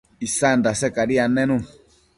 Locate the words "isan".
0.27-0.57